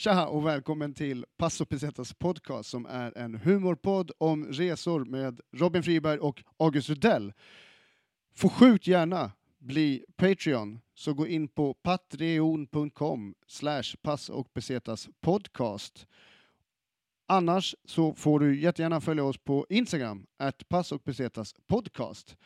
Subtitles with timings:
[0.00, 5.82] Tja och välkommen till Passo Pesetas podcast som är en humorpodd om resor med Robin
[5.82, 7.32] Friberg och August Rudell.
[8.34, 16.06] Får sjukt gärna bli Patreon, så gå in på patreon.com slash pass och pesetas podcast.
[17.26, 22.36] Annars så får du jättegärna följa oss på Instagram, at pass och pesetas podcast.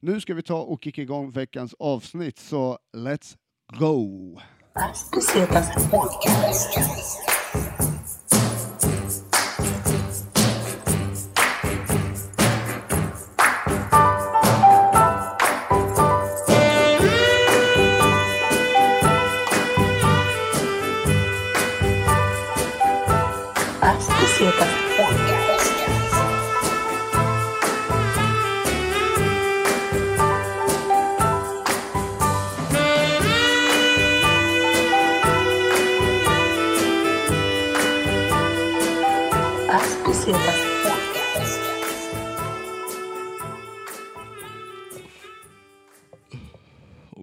[0.00, 3.36] Nu ska vi ta och kicka igång veckans avsnitt, så let's
[3.78, 4.38] go!
[4.74, 7.89] Pesetas podcast.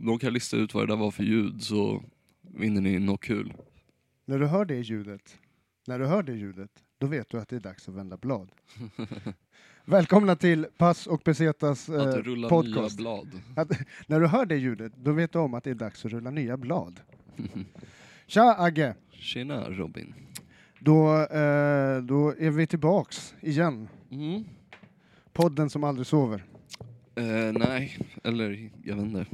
[0.07, 2.03] Någon kan lista ut vad det där var för ljud så
[2.41, 3.53] vinner ni något kul.
[4.25, 5.37] När du hör det ljudet,
[5.87, 8.51] när du hör det ljudet, då vet du att det är dags att vända blad.
[9.85, 12.99] Välkomna till Pass och Pesetas Att eh, rulla podcast.
[12.99, 13.27] nya blad.
[13.55, 13.71] Att,
[14.07, 16.29] när du hör det ljudet, då vet du om att det är dags att rulla
[16.31, 16.99] nya blad.
[18.27, 18.95] Tja Agge!
[19.11, 20.13] Tjena Robin.
[20.79, 23.87] Då, eh, då är vi tillbaks igen.
[24.11, 24.43] Mm.
[25.33, 26.43] Podden som aldrig sover.
[27.15, 29.25] Eh, nej, eller jag vet inte.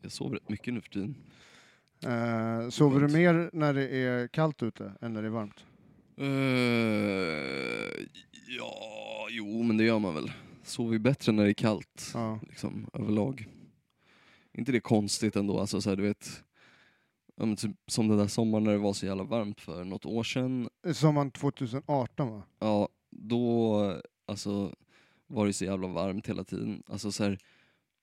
[0.00, 1.16] Jag sover rätt mycket nu för tiden.
[2.04, 5.64] Eh, sover du mer när det är kallt ute än när det är varmt?
[6.16, 8.06] Eh,
[8.58, 10.32] ja, jo men det gör man väl.
[10.62, 12.40] Sover ju bättre när det är kallt, Ja.
[12.48, 13.48] liksom överlag.
[14.52, 16.42] inte det konstigt ändå, alltså så här, du vet.
[17.58, 20.68] typ Som den där sommaren när det var så jävla varmt för något år sedan.
[20.92, 22.42] Sommaren 2018 va?
[22.58, 24.74] Ja, då alltså,
[25.26, 26.82] var det så jävla varmt hela tiden.
[26.86, 27.38] Alltså, så här,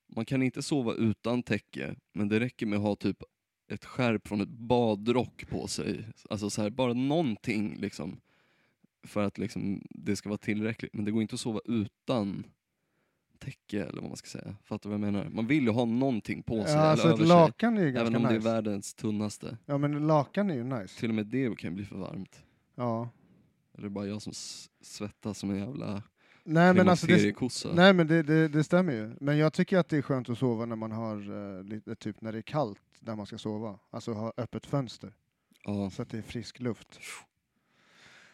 [0.07, 3.23] man kan inte sova utan täcke, men det räcker med att ha typ
[3.71, 6.07] ett skärp från ett badrock på sig.
[6.29, 8.21] Alltså så här, bara någonting liksom.
[9.03, 10.93] För att liksom, det ska vara tillräckligt.
[10.93, 12.43] Men det går inte att sova utan
[13.39, 14.55] täcke eller vad man ska säga.
[14.63, 15.29] Fattar du vad jag menar?
[15.29, 17.27] Man vill ju ha någonting på sig Ja, alltså ett över sig.
[17.27, 18.49] lakan är ju ganska Även om det är nice.
[18.49, 19.57] världens tunnaste.
[19.65, 20.99] Ja men lakan är ju nice.
[20.99, 22.43] Till och med det kan bli för varmt.
[22.75, 23.09] Ja.
[23.77, 24.33] Eller bara jag som
[24.81, 26.03] svettas som en jävla
[26.47, 27.35] Nej men alltså det,
[27.73, 29.15] nej, men det, det, det stämmer ju.
[29.19, 32.21] Men jag tycker att det är skönt att sova när man har uh, lite, typ
[32.21, 33.79] när det är kallt där man ska sova.
[33.89, 35.13] Alltså ha öppet fönster
[35.63, 36.99] Ja, så att det är frisk luft.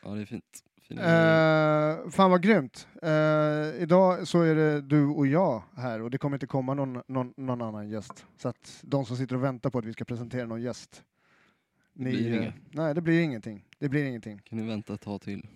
[0.04, 0.64] ja, det är fint.
[0.92, 2.88] Uh, fan vad grymt.
[3.02, 7.02] Eh, idag så är det du och jag här och det kommer inte komma någon,
[7.08, 8.26] någon, någon annan gäst.
[8.38, 11.04] Så att de som sitter och väntar på att vi ska presentera någon gäst.
[11.94, 12.54] Ni, blir eh, inget.
[12.72, 13.66] nej, det blir ingenting.
[13.80, 14.42] Det blir ingenting.
[14.44, 15.48] Kan ni vänta ett tag till?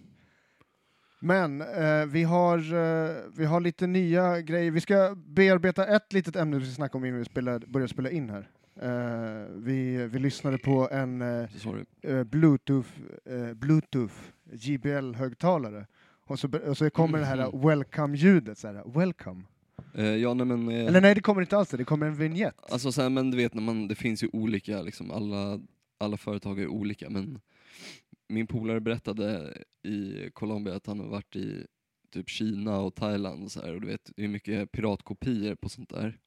[1.20, 4.72] Men eh, vi, har, eh, vi har lite nya grejer.
[4.72, 8.10] Vi ska bearbeta ett litet ämne vi ska snacka om innan vi spelar, börjar spela
[8.10, 8.50] in här.
[8.82, 11.48] Eh, vi, vi lyssnade på en eh,
[12.02, 12.90] eh, Bluetooth,
[13.26, 14.14] eh, Bluetooth
[14.52, 15.86] JBL-högtalare.
[16.28, 17.62] Och så, och så kommer det här Mhm.
[17.68, 18.58] welcome-ljudet.
[18.58, 19.42] Så här, welcome.
[20.22, 20.70] Ja, nej men...
[20.70, 21.78] Eller nej, det kommer inte alls det.
[21.78, 22.72] Det kommer en vignett.
[22.72, 25.60] Alltså så här, men du vet, när man, det finns ju olika, liksom, alla,
[25.98, 27.40] alla företag är olika, men
[28.28, 31.68] min polare berättade i Colombia att han har varit i
[32.12, 35.70] typ Kina och Thailand och så här, och du vet, det är mycket piratkopior på
[35.70, 36.20] sånt där.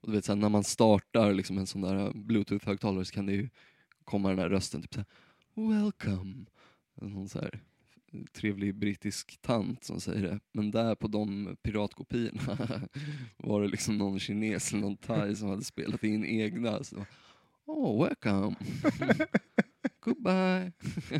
[0.00, 3.26] Och du vet, så här, när man startar liksom, en sån där bluetooth-högtalare så kan
[3.26, 3.48] det ju
[4.04, 5.06] komma den här rösten, typ såhär
[5.54, 6.46] ”Welcome”.
[7.00, 7.60] En sån så här
[8.32, 10.40] trevlig brittisk tant som säger det.
[10.52, 12.58] Men där på de piratkopiorna
[13.36, 16.84] var det liksom någon kines eller någon thai som hade spelat in egna.
[16.84, 17.06] Så,
[17.66, 18.56] oh, welcome.
[20.00, 20.72] Goodbye.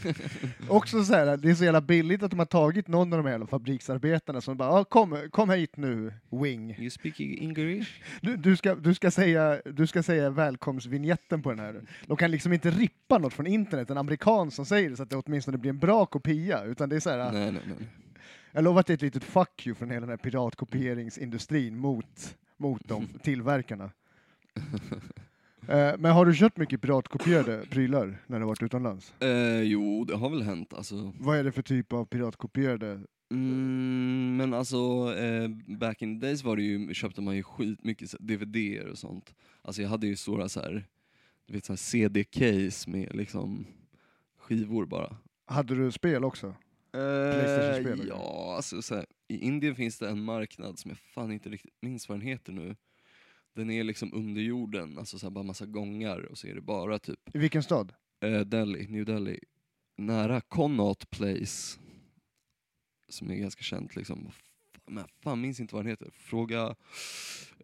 [0.68, 3.24] Också så här, det är så jävla billigt att de har tagit någon av de
[3.24, 6.76] här jävla fabriksarbetarna som bara ah, kom, kom hit nu, Wing.
[6.78, 7.88] You speak English?
[8.20, 11.80] Du, du, ska, du, ska säga, du ska säga välkomstvinjetten på den här.
[12.06, 15.10] De kan liksom inte rippa något från internet, en amerikan som säger det så att
[15.10, 16.64] det åtminstone blir en bra kopia.
[16.64, 17.88] Utan det är så här, Nej, nej, nej.
[18.52, 22.36] jag lovar att det är ett litet fuck you från hela den här piratkopieringsindustrin mot,
[22.56, 23.90] mot de tillverkarna.
[25.68, 29.14] Eh, men har du köpt mycket piratkopierade prylar när du varit utomlands?
[29.20, 30.74] Eh, jo, det har väl hänt.
[30.74, 31.12] Alltså.
[31.18, 33.00] Vad är det för typ av piratkopierade?
[33.30, 34.76] Mm, men alltså,
[35.18, 39.34] eh, back in the days var det ju, köpte man ju skitmycket DVDer och sånt.
[39.62, 40.84] Alltså jag hade ju stora så här,
[41.46, 43.66] du vet så här CD-case med liksom
[44.38, 45.16] skivor bara.
[45.46, 46.54] Hade du spel också?
[46.92, 48.06] Eller?
[48.08, 51.74] ja, alltså så här, i Indien finns det en marknad som jag fan inte riktigt
[51.80, 52.76] minns vad den heter nu.
[53.56, 56.60] Den är liksom under jorden, alltså så här, bara massa gångar och så är det
[56.60, 57.92] bara typ I vilken stad?
[58.24, 59.38] eh, Delhi, New Delhi,
[59.96, 61.78] nära Connaught Place,
[63.08, 64.28] som är ganska känt liksom.
[64.86, 66.10] Men fan minns inte vad den heter.
[66.12, 66.74] Fråga,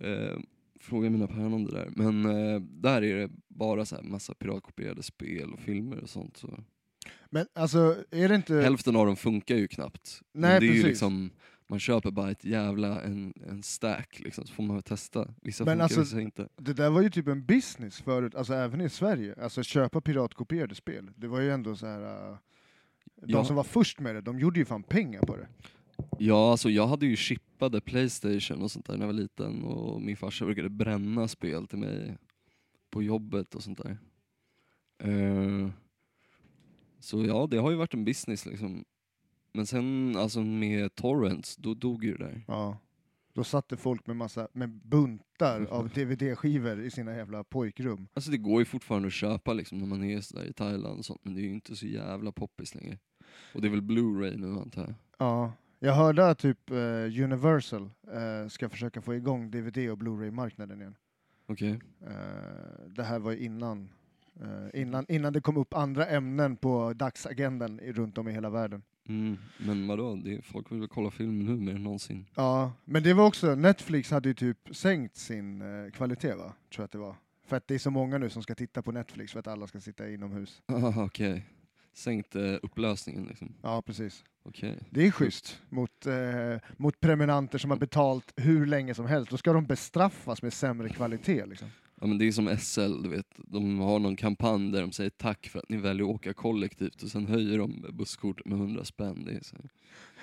[0.00, 0.38] eh,
[0.80, 1.88] fråga mina päron om det där.
[1.96, 6.36] Men eh, där är det bara så här massa piratkopierade spel och filmer och sånt.
[6.36, 6.58] Så.
[7.30, 8.54] Men alltså, är det inte...
[8.54, 10.20] Hälften av dem funkar ju knappt.
[10.32, 10.84] Men Nej, det är ju precis.
[10.86, 11.30] liksom,
[11.72, 15.34] man köper bara ett jävla, en, en stack liksom, så får man väl testa.
[15.42, 16.48] Vissa Men funkar, alltså- vissa inte.
[16.56, 19.34] Det där var ju typ en business förut, alltså även i Sverige.
[19.42, 21.10] Alltså köpa piratkopierade spel.
[21.16, 22.30] Det var ju ändå så här.
[22.32, 22.36] äh,
[23.16, 23.44] De Ja.
[23.44, 25.48] som var först med det, de gjorde ju fan pengar på det.
[26.18, 30.02] Ja, alltså jag hade ju chippade Playstation och sånt där när jag var liten och
[30.02, 32.16] min farsa brukade bränna spel till mig
[32.90, 33.98] på jobbet och sånt där.
[35.02, 35.68] Eh,
[37.00, 38.84] så ja, det har ju varit en business liksom.
[39.52, 42.44] Men sen alltså med torrents, då dog ju det där.
[42.48, 42.78] Ja.
[43.34, 48.08] Då satt det folk med massa med buntar av DVD-skivor i sina jävla pojkrum.
[48.14, 50.98] Alltså det går ju fortfarande att köpa liksom när man är så där i Thailand
[50.98, 52.98] och sånt, men det är ju inte så jävla poppis längre.
[53.54, 54.94] Och det är väl Blu-ray nu antar jag.
[55.18, 55.52] Ja.
[55.78, 56.76] Jag hörde att typ eh,
[57.24, 60.94] Universal eh, ska försöka få igång DVD och Blu-ray-marknaden igen.
[61.46, 61.80] Okej.
[62.06, 63.88] Eh, det här var innan,
[64.40, 68.82] eh, innan, innan det kom upp andra ämnen på dagsagendan runt om i hela världen.
[69.12, 72.26] Mm, men vadå, det folk vill väl kolla film nu mer än någonsin.
[72.34, 76.44] Ja, men det var också, Netflix hade ju typ sänkt sin eh, kvalitet va?
[76.44, 77.16] Tror jag att det var.
[77.46, 79.66] För att det är så många nu som ska titta på Netflix för att alla
[79.66, 80.62] ska sitta inomhus.
[80.72, 81.46] Ah, Okej.
[81.94, 83.54] Sänkt eh, upplösningen liksom.
[83.62, 84.24] Ja, precis.
[84.42, 84.78] Okej.
[84.90, 86.14] Det är schysst mot, eh,
[86.76, 89.30] mot prenumeranter som har betalt hur länge som helst.
[89.30, 91.46] Då ska de bestraffas med sämre kvalitet.
[91.46, 91.68] Liksom.
[92.02, 93.26] Ja men det är som SL, du vet.
[93.36, 97.02] De har någon kampanj där de säger tack för att ni väljer att åka kollektivt
[97.02, 99.24] och sen höjer de busskortet med 100 spänn.
[99.24, 99.56] Det är så.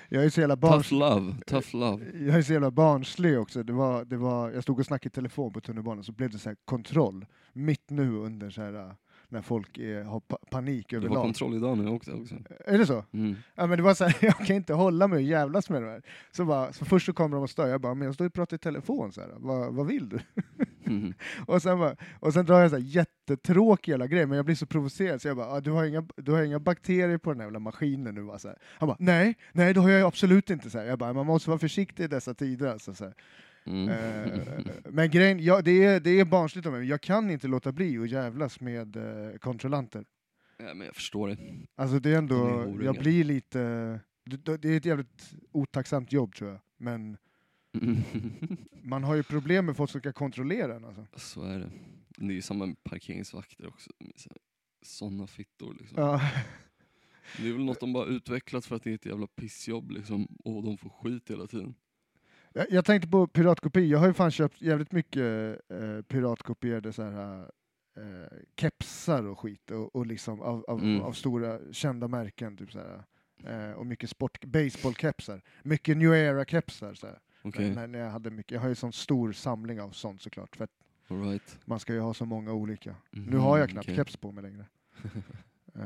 [0.08, 0.90] Jag är så jävla Tough barns...
[0.90, 2.06] love, tough love.
[2.26, 3.62] Jag är så jävla barnslig också.
[3.62, 6.38] Det var, det var, jag stod och snackade i telefon på tunnelbanan så blev det
[6.38, 8.94] så här kontroll mitt nu under så här,
[9.30, 11.22] när folk är, har pa panik Du har överlag.
[11.22, 12.34] kontroll idag när jag åkte också.
[12.66, 13.04] Är det så?
[13.12, 13.36] Mm.
[13.54, 15.88] Ja, men det var så här, jag kan inte hålla mig och jävlas med det
[15.88, 16.02] här.
[16.32, 18.32] Så, bara, så först så kommer de och stör, jag bara, men jag står och
[18.32, 19.30] pratar i telefon, så här.
[19.36, 20.18] Vad, vad vill du?
[20.86, 21.14] Mm.
[21.46, 24.54] Och sen, bara, och sen drar jag så här jättetråkig jävla grej, men jag blir
[24.54, 27.40] så provocerad så jag bara, ah, du, har inga, du har inga bakterier på den
[27.40, 28.38] här jävla maskinen nu va?
[28.38, 28.58] Så här.
[28.78, 30.70] Han bara, nej, nej det har jag absolut inte.
[30.70, 30.84] Så här.
[30.86, 32.66] Jag bara, man måste vara försiktig i dessa tider.
[32.66, 33.14] Alltså, så här.
[33.70, 33.88] Mm.
[33.88, 34.40] Eh,
[34.84, 37.98] men grejen, ja, det, är, det är barnsligt av mig, jag kan inte låta bli
[37.98, 40.04] att jävlas med eh, kontrollanter.
[40.58, 41.36] ja, men jag förstår det.
[41.74, 46.50] Alltså det är ändå, är jag blir lite, det, är ett jävligt otacksamt jobb tror
[46.50, 47.16] jag, men
[48.82, 51.06] man har ju problem med folk som ska kontrollera en alltså.
[51.16, 51.70] Så är det.
[52.16, 53.90] Det är ju samma med parkeringsvakter också.
[54.82, 56.02] Sådana fittor liksom.
[56.02, 56.20] Ja.
[57.38, 60.24] Det är väl något de bara utvecklat för att det är ett jävla pissjobb liksom.
[60.44, 61.74] Och de får skit hela tiden.
[62.54, 67.02] Jag, jag tänkte på piratkopi, jag har ju fan köpt jävligt mycket eh, piratkopierade så
[67.02, 67.40] här,
[67.96, 71.00] eh, kepsar och skit, och, och liksom av, av, Mm.
[71.02, 73.04] av stora kända märken, typ så här,
[73.68, 76.94] eh, och mycket sport, baseballkepsar, mycket new era-kepsar.
[76.94, 77.18] Så här.
[77.42, 80.56] Okej, När, när jag, hade mycket, jag har ju sån stor samling av sånt såklart,
[80.56, 80.70] för att
[81.08, 81.58] alright.
[81.64, 82.96] man ska ju ha så många olika.
[83.10, 83.96] Mhm, Nu har jag knappt okej.
[83.96, 84.64] keps på mig längre.
[85.74, 85.82] Eh,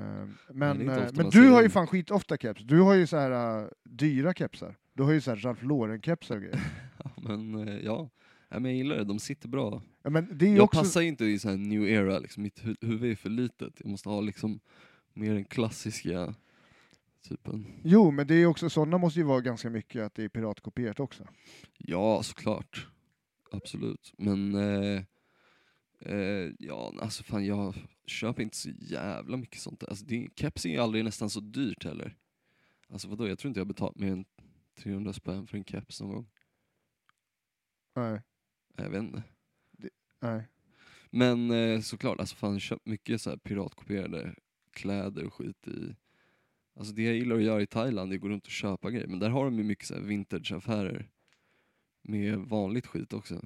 [0.53, 2.63] men eh, men man du har ju fan skitofta keps.
[2.63, 4.77] Du har ju så här eh, dyra kepsar.
[4.93, 6.61] Du har ju så här Ralph Lauren-kepsar och grejer.
[7.05, 8.11] Ja, men eh, ja.
[8.49, 9.05] ja, men jag gillar det.
[9.05, 9.83] De sitter bra.
[10.03, 10.81] Ja, men det är Jag också...
[10.81, 12.43] passar inte i sån här new era, liksom.
[12.43, 13.73] mitt hu- huvud är för litet.
[13.79, 14.61] Jag måste ha liksom
[15.15, 16.35] mer den klassiska
[17.29, 17.67] typen.
[17.85, 21.01] Jo, men det är också, sådana måste ju vara ganska mycket att det är piratkopierat
[21.01, 21.25] också.
[21.79, 22.87] Ja, såklart.
[23.51, 24.13] Absolut.
[24.19, 25.03] Men eh,
[26.05, 27.75] eh, ja, alltså fan jag
[28.07, 29.89] köper inte så jävla mycket sånt där.
[29.89, 32.17] Alltså, det, keps är ju aldrig nästan så dyrt heller.
[32.89, 34.25] Alltså vadå, jag tror inte jag har betalat mer än
[34.79, 36.27] 300 spänn för en keps någon gång.
[37.97, 38.23] Nej,
[38.77, 39.23] Jag vet inte.
[40.21, 40.49] nej.
[41.11, 44.35] Men eh, såklart, alltså fan köpt mycket så här piratkopierade
[44.71, 45.97] kläder och skit i.
[46.77, 49.07] Alltså det jag gillar att göra i Thailand är att gå runt och köpa grejer.
[49.07, 51.09] Men där har de ju mycket så här vintageaffärer.
[52.03, 53.43] Med vanligt skit också.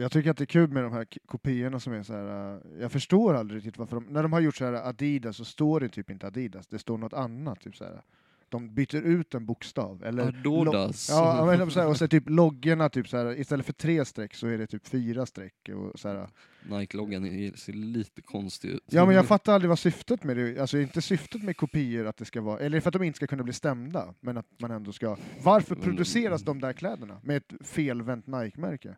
[0.00, 2.54] Jag tycker att det är kul med de här kopiorna som är så här.
[2.54, 5.44] eh, jag förstår aldrig riktigt varför de, när de har gjort så här Adidas så
[5.44, 7.60] står det typ inte Adidas, det står något annat.
[7.60, 8.02] Typ så här.
[8.48, 10.04] De byter ut en bokstav.
[10.04, 11.08] Eller Adodas.
[11.10, 14.34] Ja, men så här, och så typ loggorna, typ så här, istället för tre streck
[14.34, 15.68] så är det typ fyra streck.
[15.74, 16.28] Och så här.
[16.70, 18.82] Nike-loggan ser lite konstig ut.
[18.90, 22.16] Ja, men jag fattar aldrig vad syftet med det Alltså inte syftet med kopior att
[22.16, 24.70] det ska vara, eller för att de inte ska kunna bli stämda, men att man
[24.70, 25.16] ändå ska...
[25.42, 28.96] Varför produceras de där kläderna med ett felvänt Nike-märke?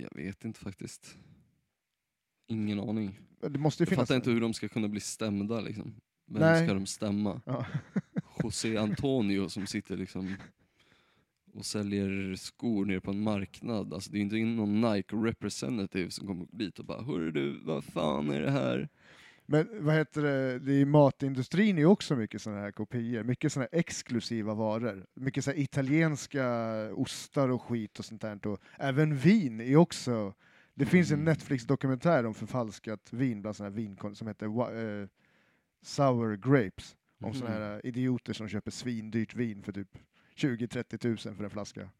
[0.00, 1.16] Jag vet inte faktiskt.
[2.48, 3.20] Ingen aning.
[3.40, 4.08] Det måste ju Jag finnas...
[4.08, 5.94] fattar inte hur de ska kunna bli stämda liksom.
[6.26, 6.66] Vem Nej.
[6.66, 7.42] ska de stämma?
[7.46, 7.66] Ja.
[8.42, 10.36] José Antonio som sitter liksom
[11.54, 13.94] och säljer skor nere på en marknad.
[13.94, 17.84] Alltså det är inte någon Nike representative som kommer dit och bara Hörru du, vad
[17.84, 18.88] fan är det här?
[19.48, 23.52] Men vad heter det, det är matindustrin är ju också mycket sådana här kopior, mycket
[23.52, 25.06] sådana här exklusiva varor.
[25.14, 26.46] Mycket så här italienska
[26.94, 28.46] ostar och skit och sånt där.
[28.46, 30.34] Och även vin är också,
[30.74, 31.24] det finns en Mm.
[31.24, 35.08] Netflix-dokumentär om förfalskat vin bland sådana här vin som heter eh,
[35.82, 36.96] Sour Grapes.
[37.20, 37.34] Om Mhm.
[37.38, 39.98] sådana här idioter som köper svindyrt vin för typ
[40.36, 41.90] 20-30 tusen för en flaska.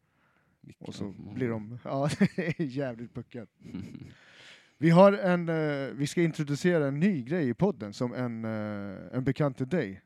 [0.79, 3.49] Och så blir de, ja det är jävligt puckat.
[4.77, 8.97] Vi har en, eh, vi ska introducera en ny grej i podden som en, eh,
[9.17, 10.01] en bekant till dig.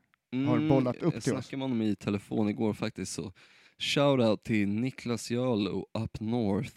[0.46, 1.44] har bollat upp Mm, jag till oss.
[1.46, 3.32] snackade med honom i telefon igår faktiskt, så
[3.78, 6.76] shoutout till Niklas Jarlo up north.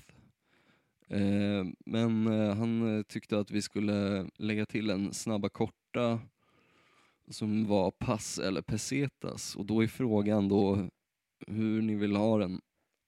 [1.07, 6.19] Eh, men eh, han eh, tyckte att vi skulle lägga till en snabba korta
[7.29, 10.89] som var pass eller pesetas och då är frågan då
[11.47, 12.61] hur ni vill ha den.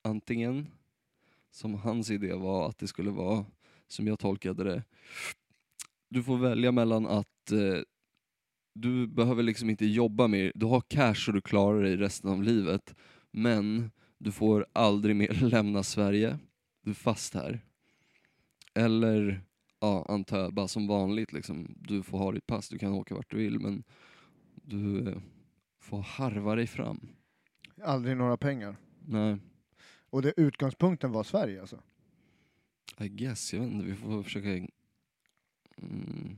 [0.04, 0.68] Antingen,
[1.52, 3.46] som hans idé var att det skulle vara,
[3.88, 4.84] som jag tolkade det,
[6.10, 7.82] du får välja mellan att eh,
[8.74, 12.44] du behöver liksom inte jobba mer, du har cash så du klarar dig resten av
[12.44, 12.96] livet,
[13.32, 16.40] men du får aldrig mer lämna Sverige,
[16.84, 17.62] du är fast här.
[18.74, 19.42] Eller,
[19.80, 23.16] ja antar jag, bara som vanligt liksom, du får ha ditt pass, du kan åka
[23.16, 23.84] vart du vill men
[24.56, 25.18] du eh,
[25.80, 27.08] får harva dig fram.
[27.84, 28.76] Aldrig några pengar.
[29.06, 29.38] Nej,
[30.10, 31.80] Och det, utgångspunkten var Sverige alltså?
[33.00, 36.38] I guess, jag vet inte, vi får försöka mm,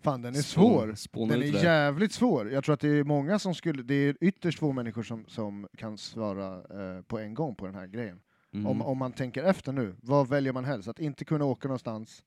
[0.00, 0.94] Fan den är spå- svår.
[0.94, 2.50] Spåna Den är jävligt svår.
[2.50, 5.68] Jag tror att det är många som skulle, det är ytterst få människor som, som
[5.76, 8.20] kan svara eh, på en gång på den här grejen.
[8.52, 8.66] Mm.
[8.66, 10.88] Om, om man tänker efter nu, vad väljer man helst?
[10.88, 12.24] Att inte kunna åka någonstans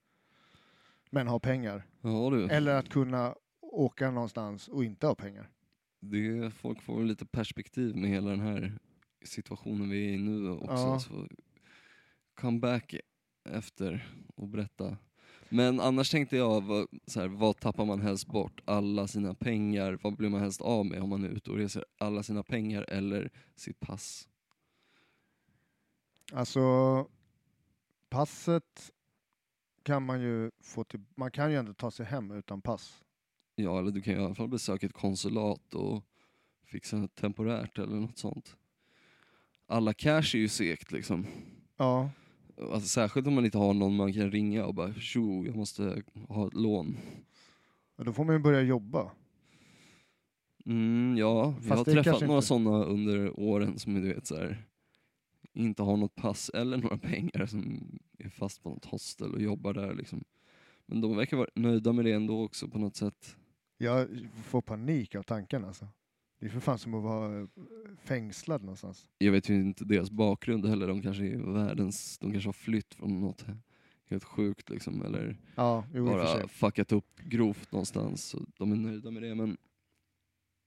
[1.10, 1.86] men ha pengar?
[2.02, 5.50] Ja Eller att kunna åka någonstans och inte ha pengar?
[6.12, 8.80] det, folk får lite perspektiv med hela den här
[9.24, 10.74] situationen vi är i nu också.
[10.74, 11.00] Ja.
[11.00, 11.28] Så
[12.36, 12.96] come back
[13.46, 14.98] efter och berätta.
[15.50, 18.62] Men annars tänkte jag, vad, så här, vad tappar man helst bort?
[18.66, 21.86] Alla sina pengar, vad blir man helst av med om man är ute och reser?
[21.98, 24.28] Alla sina pengar eller sitt pass?
[26.34, 26.62] Alltså,
[28.10, 28.92] passet
[29.84, 33.04] kan man ju få till, man kan ju ändå ta sig hem utan pass.
[33.56, 36.04] Ja, eller du kan ju i alla fall besöka ett konsulat och
[36.66, 38.58] fixa något temporärt eller något sånt.
[39.68, 41.28] Alla cash är ju segt liksom.
[41.78, 42.10] Ja,
[42.58, 46.04] Alltså, särskilt om man inte har någon man kan ringa och bara tjo, jag måste
[46.28, 46.98] ha ett lån.
[47.96, 49.12] och då får man ju börja jobba.
[50.66, 54.36] Mm, ja, Fast har det träffat några inte- sådana under åren som du vet så
[54.36, 54.66] här,
[55.54, 59.74] inte har något pass eller några pengar som är fast på något hostel och jobbar
[59.74, 60.24] där liksom.
[60.86, 63.36] Men de verkar vara nöjda med det ändå också på något sätt.
[63.78, 64.08] Jag
[64.44, 65.88] får panik av tanken alltså.
[66.40, 67.48] Det är för fan som att vara eh,
[67.98, 69.08] fängslad någonstans.
[69.18, 72.94] Jag vet ju inte deras bakgrund heller, de kanske är världens, de kanske har flytt
[72.94, 73.46] från något
[74.10, 78.24] helt sjukt liksom, eller Ja, jo, bara fuckat upp grovt någonstans.
[78.26, 79.58] Så de är nöjda med det men,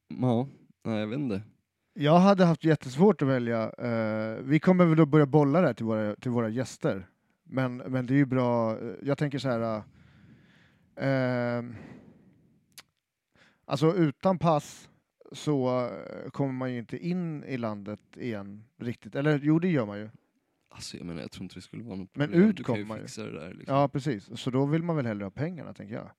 [0.08, 0.48] ja,
[0.84, 1.42] nej jag vet inte.
[1.94, 3.70] Jag hade haft jättesvårt att välja.
[3.70, 7.08] eh, vi kommer väl att börja bolla det här till våra, till våra gäster.
[7.44, 8.78] Men, men det är ju bra.
[8.80, 9.82] eh, Jag tänker så här.
[10.96, 11.64] eh,
[13.64, 14.88] alltså utan pass
[15.32, 19.14] så eh, kommer man ju inte in i landet igen riktigt.
[19.14, 20.10] Eller jo, det gör man ju.
[20.70, 22.48] Alltså jag menar jag tror inte det skulle vara något Men problem.
[22.48, 23.02] ut kan ju kommer man ju.
[23.02, 23.76] fixa det där liksom.
[23.76, 24.40] Ja, precis.
[24.40, 26.10] Så då vill man väl hellre ha pengarna, tänker jag.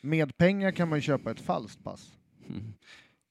[0.00, 2.18] Med pengar kan man ju köpa ett falskt pass.
[2.48, 2.74] Mm.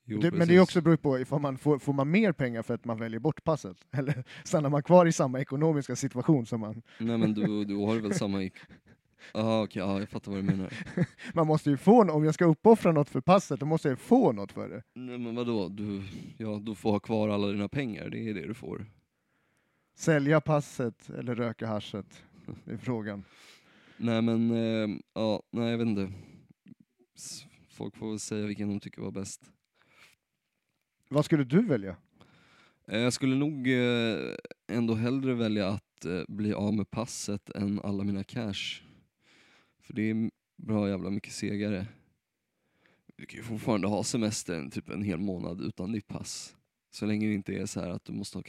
[0.08, 2.62] Jo, det, men det är också beror på ifall man får, får man mer pengar
[2.62, 6.60] för att man väljer bort passet, eller stannar man kvar i samma ekonomiska situation som
[6.60, 6.82] man...
[7.00, 8.38] Nej men du, du har väl samma...
[9.34, 10.74] Jaha okej, ja, jag fattar vad du menar.
[11.34, 13.98] Man måste ju få, om jag ska uppoffra något för passet, då måste jag ju
[13.98, 14.84] få något för det.
[14.94, 16.04] Nej men vadå, du,
[16.38, 18.86] ja, du får ha kvar alla dina pengar, det är det du får.
[19.96, 22.24] Sälja passet eller röka haschet,
[22.66, 23.24] det är frågan.
[23.98, 26.12] Nej men, eh, ja, nej jag vet inte.
[27.16, 29.52] S- Folk får väl säga vilken de tycker var bäst.
[31.10, 31.96] Vad skulle du välja?
[32.88, 34.36] Eh, Jag skulle nog eh,
[34.68, 38.82] ändå hellre välja att eh, bli av med passet än alla mina cash.
[39.86, 41.86] För det är bra jävla mycket segare.
[43.16, 46.56] Du kan ju fortfarande ha semestern typ en hel månad utan ditt pass.
[46.92, 48.44] Så länge det inte är så här att du måste ha...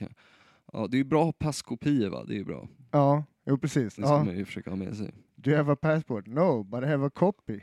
[0.73, 2.69] Ja, det är ju bra passkopior va, det är bra.
[2.91, 3.95] Ja, jo precis.
[3.95, 4.25] Det ska Ja.
[4.25, 5.15] man ju försöka ha med sig.
[5.35, 6.27] Do you have a passport?
[6.27, 7.61] No, but I have a copy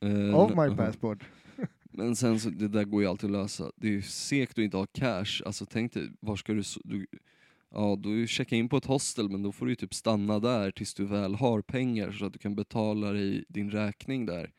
[0.00, 1.24] Eh, of my passport.
[1.90, 3.72] Men sen så, det där går ju alltid att lösa.
[3.76, 5.42] Det är ju segt att inte ha cash.
[5.46, 6.62] Alltså tänk dig, var ska du...
[6.84, 7.06] du
[7.76, 10.70] ja, du checka in på ett hostel men då får du ju typ stanna där
[10.70, 14.52] tills du väl har pengar så att du kan betala dig din räkning där.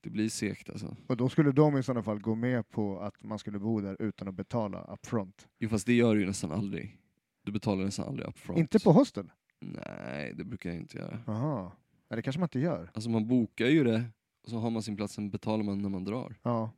[0.00, 0.96] Det blir segt alltså.
[1.06, 4.02] Och då skulle de i sådana fall gå med på att man skulle bo där
[4.02, 5.48] utan att betala upfront.
[5.58, 6.98] Jo fast det gör du ju nästan aldrig.
[7.42, 8.58] Du betalar nästan aldrig upfront.
[8.58, 9.30] Inte på hostel?
[9.60, 11.18] Nej, det brukar jag inte göra.
[11.26, 11.72] Jaha.
[12.10, 12.90] Nej, det kanske man inte gör.
[12.94, 14.04] Alltså man bokar ju det
[14.46, 16.36] så har man sin plats, sen betalar man när man drar.
[16.42, 16.72] Ja,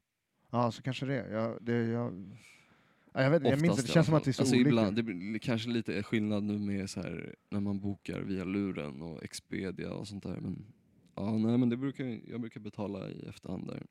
[0.51, 1.31] ja så kanske det.
[1.31, 2.39] Jag, det jag,
[3.13, 4.69] ja, jag, vet, jag minns det i känns som att det är så alltså olika.
[4.69, 9.03] Ibland, det blir kanske lite skillnad nu med så här, när man bokar via luren
[9.03, 10.37] och Expedia och sånt där.
[10.41, 10.67] Men,
[11.17, 13.83] ja, nej, men det brukar, jag brukar betala i efterhand där.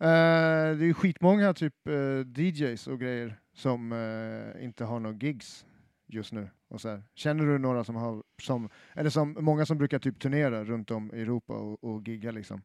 [0.00, 5.16] Eh, det är ju skitmånga typ eh, DJs och grejer som eh, inte har några
[5.16, 5.66] gigs
[6.06, 6.48] just nu.
[6.68, 7.02] Och så här.
[7.14, 11.14] Känner du några som har, som, eller som, många som brukar typ turnera runt om
[11.14, 12.62] i Europa och, och gigga liksom?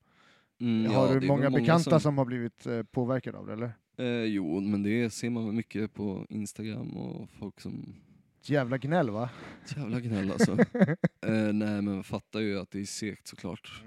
[0.61, 2.17] Mm, har ja, det du många väl bekanta som...
[2.17, 3.73] har blivit påverkade av det eller?
[3.97, 7.95] Eh, jo, men det ser man mycket på Instagram och folk som...
[8.41, 9.29] Jävla gnäll va?
[9.77, 10.51] Jävla gnäll alltså.
[11.21, 13.83] eh, nej, men jag fattar ju att det är segt såklart.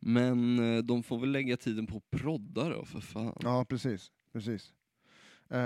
[0.00, 3.36] Men eh, de får väl lägga tiden på att prodda då, för fan.
[3.42, 4.10] Ja, precis.
[4.32, 4.72] precis.
[5.48, 5.58] Eh,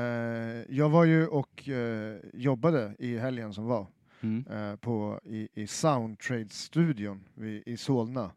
[0.68, 3.86] jag var ju och eh, jobbade i helgen som var
[4.20, 4.44] Mm.
[4.50, 7.24] eh, på, i, i Soundtrade-studion
[7.66, 8.30] i Solna.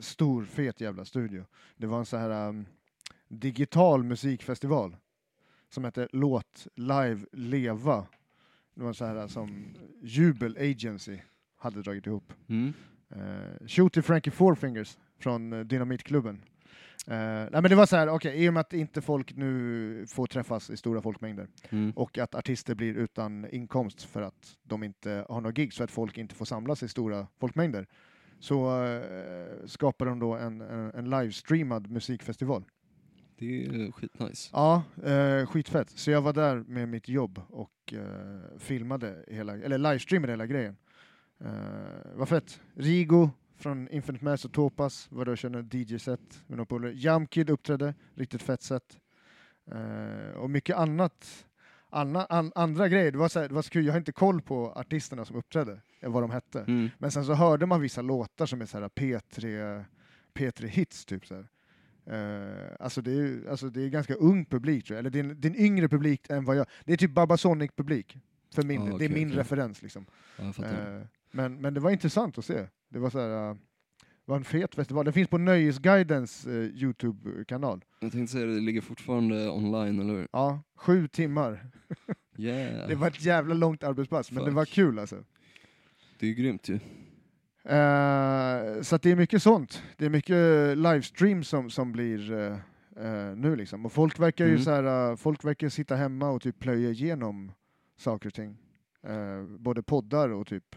[0.00, 1.44] Stor, fet jävla studio.
[1.76, 2.66] Det var en så här um,
[3.30, 4.96] digital musikfestival
[5.68, 8.06] som hette Låt Live Leva.
[8.74, 9.64] Det var så här som
[10.02, 11.18] Jubel Agency
[11.56, 12.32] hade dragit ihop.
[12.48, 12.72] Mm.
[13.16, 16.34] Uh, Shoot till Frankie Four Fingers från uh, Dynamitklubben.
[17.08, 20.06] Uh, nej men det var så här, okej, i och med att inte folk nu
[20.08, 21.92] får träffas i stora folkmängder Mm.
[21.96, 25.90] och att artister blir utan inkomst för att de inte har några gig så att
[25.90, 27.86] folk inte får samlas i stora folkmängder
[28.38, 32.64] så uh, skapar de då en, en, en livestreamad musikfestival.
[33.40, 34.50] Det är skitnice.
[34.52, 35.90] Ja, uh, skitfett.
[35.90, 40.76] Så jag var där med mitt jobb och uh, filmade hela, eller livestreamade hela grejen.
[41.44, 41.50] Uh,
[42.14, 42.60] vad fett.
[42.74, 46.92] Rigo från Infinite Mass och Topas var där och körde DJ-set med några polare.
[46.92, 48.98] Jamkid uppträdde, riktigt fett set.
[49.74, 51.46] Uh, och mycket annat,
[51.90, 53.12] anna, an, andra grejer.
[53.12, 55.36] Det var, så här, det var så kul, jag har inte koll på artisterna som
[55.36, 56.60] uppträdde, eh, vad de hette.
[56.60, 56.90] Mm.
[56.98, 59.84] Men sen så hörde man vissa låtar som är så här P3,
[60.34, 61.48] P3 hits typ så här.
[62.06, 65.24] Eh, alltså, det är, alltså det är ganska ung publik tror jag, eller det är
[65.24, 66.66] en, det är en yngre publik än vad jag...
[66.84, 68.16] Det är typ Babasonic-publik,
[68.54, 69.38] för min, Ah, det är min okej.
[69.40, 70.06] referens liksom.
[70.36, 70.64] Ja.
[70.64, 72.66] Eh, men, men det var intressant att se.
[72.88, 75.04] Det var så här, det var en fet festival.
[75.04, 77.84] Den finns på Nöjesguidens Youtube-kanal.
[78.00, 80.28] Jag tänkte säga det, ligger fortfarande online, eller hur?
[80.32, 81.66] Ja, sju timmar.
[82.36, 82.88] Yeah.
[82.88, 84.56] Det var ett jävla långt arbetspass, men det Fuck.
[84.56, 85.24] var kul alltså.
[86.18, 86.78] Det är ju grymt ju.
[87.64, 89.82] Eh, så det är mycket sånt.
[89.96, 92.56] Det är mycket livestream som, som blir eh,
[93.06, 93.86] eh, nu liksom.
[93.86, 94.62] Och folk verkar ju Mm.
[94.62, 97.52] så här, folk verkar sitta hemma och typ plöja igenom
[97.96, 98.56] saker och ting.
[99.58, 100.76] Både poddar och typ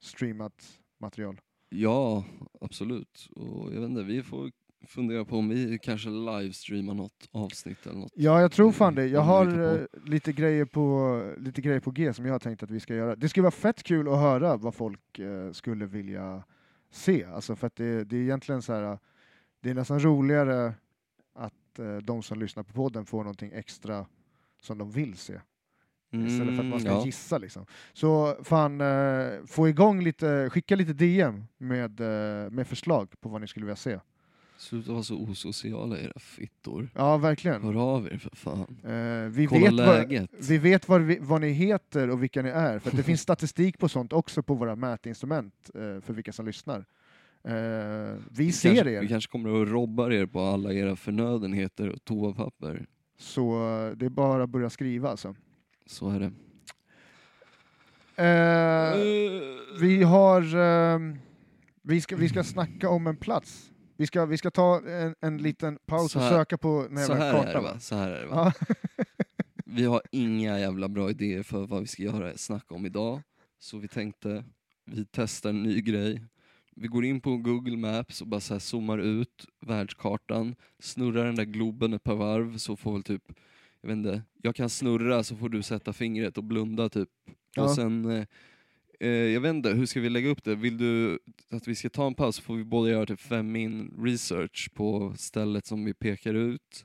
[0.00, 0.64] streamat
[1.00, 1.40] material.
[1.68, 2.24] Ja,
[2.60, 3.28] absolut.
[3.36, 4.50] Och jag vet inte, vi får
[4.86, 8.12] fundera på om vi kanske livestreamar något avsnitt eller något.
[8.14, 9.06] Ja, jag tror fan det.
[9.06, 12.70] Jag har eh, lite, grejer på, lite grejer på G som jag har tänkt att
[12.70, 13.16] vi ska göra.
[13.16, 16.42] Det skulle vara fett kul att höra vad folk eh, skulle vilja
[16.90, 17.24] se.
[17.24, 18.98] Alltså för att det, det är egentligen så här,
[19.60, 20.74] det är nästan roligare
[21.34, 24.06] att eh, de som lyssnar på podden får någonting extra
[24.62, 25.40] som de vill se.
[26.12, 27.06] Istället för att man ska Mm, ja.
[27.06, 27.66] gissa liksom.
[27.92, 33.40] Så fan, eh, få igång lite, skicka lite DM med, eh, med förslag på vad
[33.40, 34.00] ni skulle vilja se.
[34.60, 36.88] Sluta vara så osociala era fittor.
[36.94, 37.62] Ja, verkligen.
[37.62, 38.76] Hör av er för fan.
[38.84, 40.30] Eh, vi, Kolla vet vad, läget.
[40.48, 43.78] vi vet vad, vi, vad ni heter och vilka ni är, för det finns statistik
[43.78, 46.84] på sånt också på våra mätinstrument eh, för vilka som lyssnar.
[47.44, 47.52] Eh,
[48.30, 52.04] vi ser kanske, er, Vi kanske kommer att robba er på alla era förnödenheter och
[52.04, 52.86] toapapper.
[53.18, 55.34] så eh, det är bara att börja skriva alltså.
[55.86, 56.32] Så är det.
[58.22, 58.94] Eh,
[59.80, 61.18] vi har, ehm,
[61.82, 63.69] vi, ska, vi ska snacka om en plats.
[64.00, 67.06] Vi ska, vi ska ta en, en liten paus Så och här- söka på en
[67.06, 67.52] Så här är karta.
[67.52, 67.78] det va?
[67.80, 68.52] Så här är det va?
[69.64, 73.22] Vi har inga jävla bra idéer för vad vi ska göra, snacka om idag.
[73.58, 74.44] Så vi tänkte,
[74.86, 76.24] vi testar en ny grej.
[76.76, 81.34] Vi går in på Google Maps och bara så här zoomar ut världskartan, snurrar den
[81.36, 83.22] där globen ett par varv så får väl typ,
[83.80, 87.08] jag vet inte, jag kan snurra så får du sätta fingret och blunda typ.
[87.56, 87.62] Ja.
[87.62, 88.26] Och sen, eh,
[89.00, 90.54] eh, jag vet inte, hur ska vi lägga upp det?
[90.54, 91.18] Vill du
[91.50, 94.70] att vi ska ta en paus så får vi båda göra typ fem min research
[94.74, 96.84] på stället som vi pekar ut.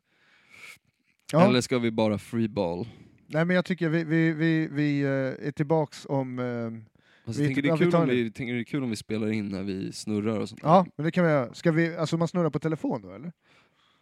[1.31, 1.45] Ja.
[1.47, 2.87] Eller ska vi bara freeball?
[3.27, 6.39] Nej men jag tycker vi, vi, vi, vi eh, är tillbaks om...
[6.39, 6.85] ehm,
[7.27, 9.31] Alltså, Vi- tänker, det är kul om vi, tänker det är kul om vi spelar
[9.31, 11.53] in när vi snurrar och sånt ja, men det kan vi göra.
[11.53, 13.31] Ska vi, alltså man snurrar på telefon då eller?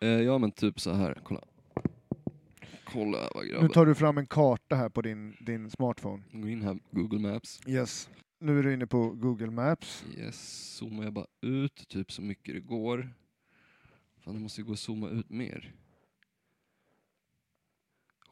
[0.01, 1.17] Eh, ja men typ så här.
[1.23, 1.41] kolla.
[2.93, 6.23] Kolla vad Nu tar du fram en karta här på din, din smartphone.
[6.31, 7.61] Gå in här, Google Maps.
[7.67, 8.09] Yes.
[8.39, 10.05] Nu är du inne på Google Maps.
[10.17, 13.13] Yes, zoomar jag bara ut typ så mycket det går.
[14.23, 15.73] Fan det måste ju gå att zooma ut mer.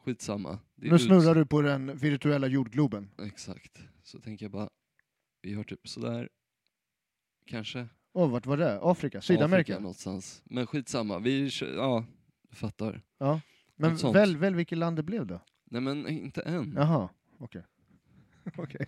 [0.04, 0.58] Skitsamma.
[0.74, 3.10] Det Nu snurrar du på den virtuella jordgloben.
[3.22, 3.78] Exakt.
[4.02, 4.68] Så tänker jag bara,
[5.42, 6.28] vi har typ sådär.
[7.46, 7.88] Kanske.
[8.12, 8.78] Åh, vart var det?
[8.82, 9.20] Afrika?
[9.20, 9.54] Sydamerika?
[9.54, 10.42] Afrika någonstans.
[10.44, 12.04] Men skitsamma, vi ja,
[12.52, 13.02] fattar.
[13.76, 14.16] Men sånt.
[14.16, 15.40] väl, väl vilket land det blev då?
[15.70, 16.74] Nej men inte än.
[16.76, 17.08] Jaha,
[17.40, 17.62] okej.
[18.56, 18.86] Okej.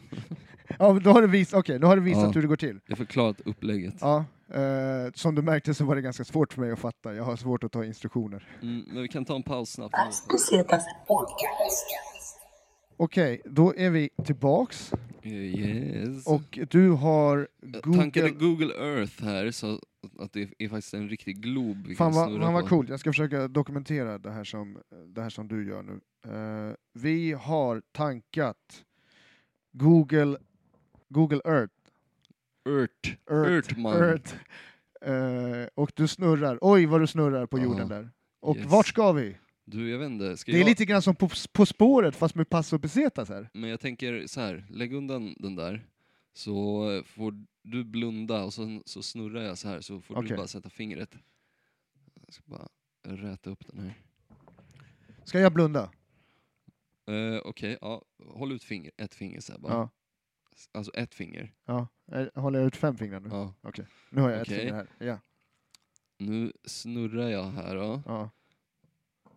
[0.78, 2.30] Ja, men då har du visat, okej, då har du visat Ja.
[2.30, 2.80] hur det går till.
[2.86, 3.94] Jag har förklarat upplägget.
[4.00, 7.14] Ja, eh, som du märkte så var det ganska svårt för mig att fatta.
[7.14, 8.48] Jag har svårt att ta instruktioner.
[8.62, 9.94] Mm, men vi kan ta en paus snabbt.
[11.06, 11.86] Podcast.
[12.96, 14.92] Okej, då är vi tillbaks
[15.24, 16.26] Eh, Yes.
[16.26, 18.30] och du har är Google...
[18.30, 19.80] Google Earth här, så
[20.18, 23.10] att det är faktiskt en riktig glob vi Fan kan vad, vad coolt, jag ska
[23.10, 26.00] försöka dokumentera det här som, det här som du gör nu.
[26.26, 28.84] Eh, vi har tankat
[29.72, 30.36] Google,
[31.08, 31.74] Google Earth.
[32.68, 33.08] Earth.
[33.30, 34.02] Earth, Earth.
[34.02, 34.34] Earth.
[35.00, 38.10] Eh, och du snurrar, oj vad du snurrar på jorden där.
[38.40, 38.66] Och yes.
[38.66, 39.36] vart ska vi?
[39.64, 40.36] Du, jag vet inte.
[40.36, 40.68] Ska Det är jag...
[40.68, 43.50] lite grann som på, på spåret fast med pass och pesetas här.
[43.54, 45.86] Men jag tänker så här, lägg undan den där.
[46.32, 50.28] Så får du blunda och så, så snurrar jag så här så får Okej.
[50.28, 51.16] du bara sätta fingret.
[52.26, 52.68] Jag ska bara
[53.06, 53.94] räta upp den här.
[55.24, 55.90] Ska jag blunda?
[57.10, 58.02] Uh, Okej, ja.
[58.26, 59.72] Håll ut finger, ett finger så här bara.
[59.72, 59.90] Ja.
[60.72, 61.52] Alltså ett finger.
[61.64, 61.88] ja.
[62.12, 63.28] Eh, Håller jag ut fem fingrar nu?
[63.28, 63.54] Ja.
[64.10, 64.58] Nu har jag ett Okej.
[64.58, 64.88] finger här.
[64.98, 65.18] Ja.
[66.18, 68.02] Nu snurrar jag här då.
[68.06, 68.30] ja.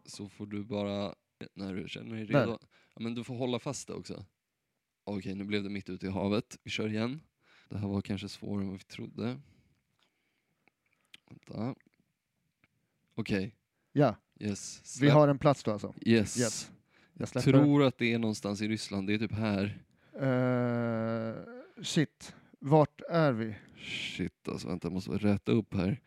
[0.08, 1.16] Så får du bara,
[1.54, 2.40] när du känner dig Där.
[2.40, 2.58] redo.
[2.94, 4.26] Ja, men du får hålla fast det också.
[5.04, 6.58] Okej, nu blev det mitt ute i havet.
[6.64, 7.22] Vi kör igen.
[7.70, 9.40] Det här var kanske svårare än vad vi trodde.
[11.30, 11.76] Vänta.
[13.16, 13.56] Okej,
[13.92, 14.16] ja.
[14.40, 14.82] yes.
[14.84, 15.14] Vi Släpp.
[15.14, 15.94] har en plats då alltså.
[16.06, 16.40] Yes.
[16.40, 16.72] Yes.
[17.14, 17.52] Jag släpper.
[17.52, 19.08] Tror att det är någonstans i Ryssland.
[19.08, 19.84] Det är typ här.
[20.14, 21.36] Eh,
[21.84, 23.56] shit, vart är vi?
[23.78, 26.02] Shit alltså, vänta jag måste rätta upp här.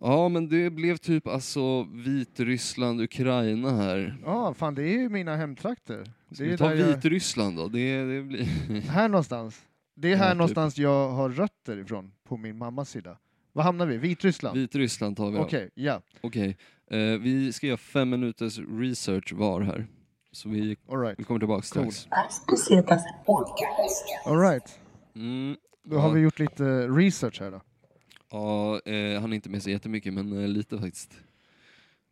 [0.00, 4.16] Ja men det blev typ alltså Vitryssland, Ukraina här.
[4.24, 6.12] Ja, fan det är ju mina hemtrakter.
[6.32, 7.68] Ska vi ta där jag, Vitryssland då?
[7.68, 8.44] Det, det blir...
[8.90, 9.62] här någonstans.
[9.94, 10.38] Det är här Ja, typ.
[10.38, 13.16] någonstans jag har rötter ifrån, på min mammas sida.
[13.52, 13.96] Var hamnar vi?
[13.96, 14.58] Vitryssland?
[14.58, 15.38] Vitryssland tar vi.
[15.38, 16.00] Okej, ja.
[16.20, 16.56] Okej.
[16.90, 19.86] Eh, vi ska göra fem minuters research var här.
[20.32, 21.18] Så vi, Alright.
[21.20, 22.08] vi kommer tillbaka strax.
[22.50, 24.04] Pesetas Podcast.
[24.26, 24.78] Alright.
[25.14, 25.56] Mm.
[25.84, 26.00] Då Ja.
[26.00, 27.60] har vi gjort lite research här då.
[28.36, 31.18] Ja, eh, han är inte med så jättemycket men eh, lite faktiskt.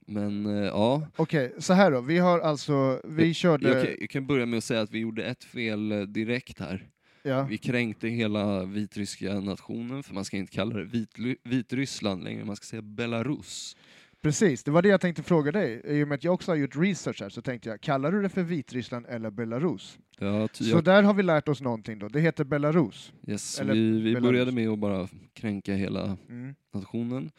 [0.07, 2.01] Men eh, ja, Okej, så här då.
[2.01, 3.69] Vi har alltså, vi körde...
[3.69, 6.59] jag kan, jag kan börja med att säga att vi gjorde ett fel eh, direkt
[6.61, 6.89] här.
[7.23, 7.43] ja.
[7.51, 12.57] Vi kränkte hela vitryska nationen, för man ska inte kalla det Vitly- Vitryssland längre, man
[12.57, 13.77] ska säga Belarus.
[14.25, 15.81] Precis, det var det jag tänkte fråga dig.
[15.85, 18.23] I och med att jag också har gjort research här så tänkte jag, kallar du
[18.23, 19.99] det för Vitryssland eller Belarus?
[20.19, 22.09] Ja, Så där har vi lärt oss någonting då.
[22.09, 23.13] Det heter Belarus.
[23.27, 24.23] yes, eller vi, vi Belarus.
[24.23, 26.55] började med att bara kränka hela Mm.
[26.75, 27.31] nationen.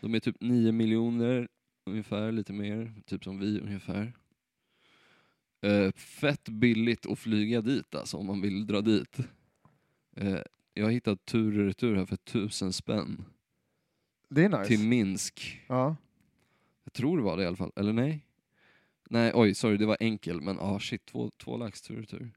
[0.00, 1.48] De är typ 9 miljoner
[1.86, 4.12] ungefär, lite mer, typ som vi ungefär.
[5.62, 9.16] Eh, fett billigt att flyga dit alltså, om man vill dra dit.
[10.16, 10.38] Eh,
[10.74, 13.24] jag har hittat tur och retur här för tusen spänn
[14.28, 14.64] Det är nice.
[14.64, 15.60] till Minsk.
[15.66, 15.96] Ja.
[16.84, 18.26] Jag tror det var det i alla fall, eller nej?
[19.10, 22.30] Nej, oj, sorry, det var enkel, men ah shit, två, två lax tur och retur.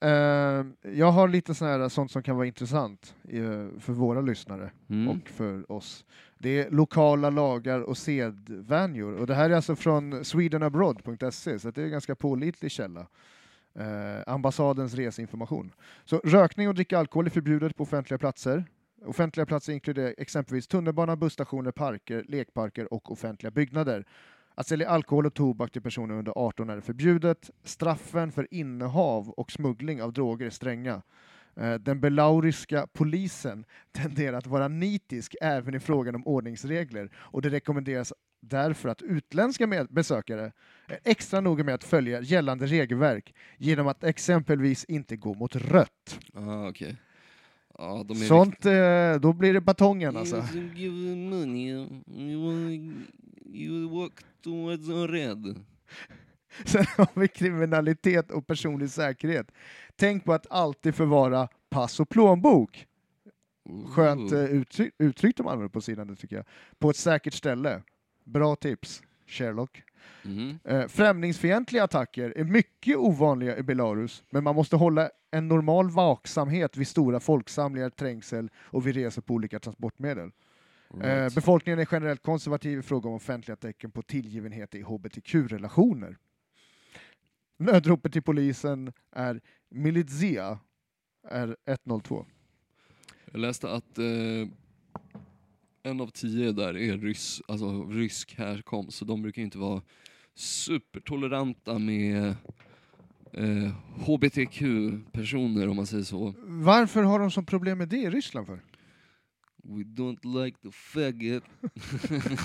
[0.00, 4.70] Ehm, jag har lite sån här, sånt som kan vara intressant eh, för våra lyssnare
[4.88, 5.08] Mm.
[5.08, 6.04] och för oss.
[6.38, 9.14] Det är lokala lagar och sedvänjor.
[9.14, 13.06] Och det här är alltså från swedenabroad.se, så det är en ganska pålitlig källa.
[13.74, 15.72] Eh, ambassadens reseinformation.
[16.04, 18.64] Så rökning och dricka alkohol är förbjudet på offentliga platser.
[19.06, 24.04] Offentliga platser inkluderar exempelvis tunnelbana, busstationer, parker, lekparker och offentliga byggnader.
[24.54, 27.50] Att sälja alkohol och tobak till personer under 18 är förbjudet.
[27.64, 31.02] Straffen för innehav och smuggling av droger är stränga.
[31.56, 37.48] Eh, den belauriska polisen tenderar att vara nitisk även i frågan om ordningsregler och det
[37.48, 40.52] rekommenderas därför att utländska med- besökare
[40.88, 46.20] är extra noga med att följa gällande regelverk genom att exempelvis inte gå mot rött.
[46.34, 46.94] Ah, okay.
[47.78, 50.36] Ja, de Sånt, eh, då blir det batongen alltså.
[50.36, 51.70] You give money,
[52.06, 52.92] you,
[53.44, 54.12] you walk
[54.42, 55.64] towards a red.
[56.64, 59.52] Sen har vi kriminalitet och personlig säkerhet.
[59.96, 62.86] Tänk på att alltid förvara pass och plånbok.
[63.94, 66.44] Skönt eh, uttryck, uttryck de använder på sidan, det tycker jag.
[66.78, 67.82] På ett säkert ställe.
[68.24, 69.82] Bra tips, Sherlock.
[70.64, 76.76] Eh, främlingsfientliga attacker är mycket ovanliga i Belarus, men man måste hålla en normal vaksamhet
[76.76, 80.30] vid stora folksamlingar, trängsel och vid resor på olika transportmedel.
[80.94, 81.34] Eh, Right.
[81.34, 86.16] befolkningen är generellt konservativ i fråga om offentliga tecken på tillgivenhet i hbtq-relationer.
[87.58, 89.40] Nödropet till polisen är
[89.70, 90.58] Militsia
[91.28, 92.26] är 102.
[93.32, 94.04] Jag läste att eh,
[95.86, 99.82] en av tio där är ryss, alltså rysk härkomst, så de brukar inte vara
[100.34, 102.34] supertoleranta med
[103.32, 103.72] eh,
[104.06, 106.34] HBTQ-personer om man säger så.
[106.46, 108.60] Varför har de som problem med det i Ryssland för?
[109.62, 111.44] We don't like the faggot.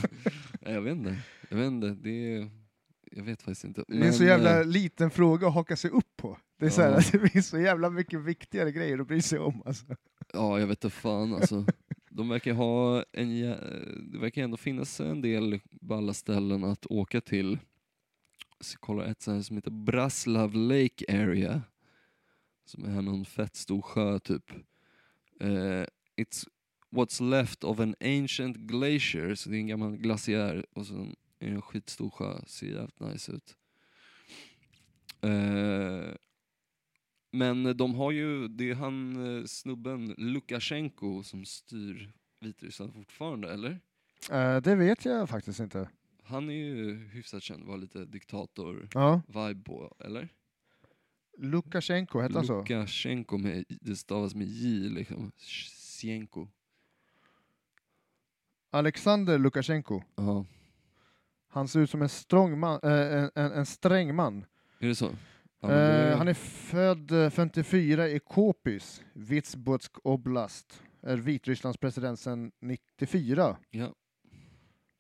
[0.62, 1.18] Nej, jag vet inte.
[1.50, 1.90] Jag vet inte.
[1.90, 2.50] Det är,
[3.12, 3.84] jag vet faktiskt inte.
[3.88, 6.38] Det är en så jävla eh, liten fråga att haka sig upp på.
[6.60, 6.98] Det är så här, Ja.
[6.98, 9.62] att det finns så jävla mycket viktigare grejer att bry sig om.
[9.66, 9.86] Alltså.
[10.34, 11.66] Ja, jag vet inte fan alltså.
[12.14, 13.40] De verkar ha en,
[14.12, 17.60] det verkar ändå finnas en del balla ställen att åka till.
[18.60, 21.62] Så jag kollar ett sånt här som heter Braslav Lake Area.
[22.66, 24.52] Som är någon fett stor sjö typ.
[25.44, 25.86] Uh,
[26.18, 26.48] it's
[26.92, 30.94] what's left of an ancient glacier, så det är en gammal glaciär och så
[31.40, 33.58] är det en skitstor sjö, ser jävligt nice ut.
[35.26, 36.16] Uh,
[37.32, 43.80] men de har ju, det är han eh, snubben Lukasjenko som styr Vitryssland fortfarande, eller?
[44.32, 45.90] Eh, det vet jag faktiskt inte.
[46.24, 49.64] Han är ju hyfsat känd, var lite diktator-vibe Ja.
[49.66, 50.30] på, eller?
[51.38, 52.58] Lukasjenko, hette han så?
[52.60, 55.32] Lukasjenko, med, det stavas med J liksom.
[56.02, 56.48] Sjenko.
[58.70, 60.02] Alexander Lukasjenko.
[60.16, 60.46] Ja,
[61.48, 64.46] Han ser ut som en, strong man, en, en, en sträng man.
[64.80, 65.16] är det så?
[65.62, 70.84] Ja, det- Eh, han är född eh, 54 i Kopis, Vitsbotsk oblast.
[71.02, 73.58] Är Vitrysslands president sedan 94.
[73.70, 73.84] ja.
[73.84, 73.92] Eh,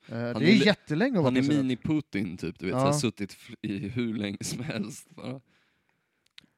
[0.10, 2.80] det är, är jättelänge att vara Han är mini-Putin typ, du vet, Ja.
[2.80, 5.32] så har suttit i hur länge som helst bara.
[5.32, 5.41] De